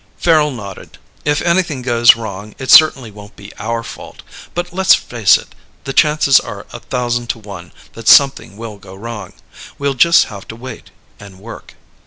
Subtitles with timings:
[0.17, 0.97] Farrel nodded.
[1.25, 4.23] "If anything goes wrong, it certainly won't be our fault.
[4.55, 8.95] But let's face it the chances are a thousand to one that something will go
[8.95, 9.33] wrong.
[9.77, 10.89] We'll just have to wait.
[11.19, 11.75] And work."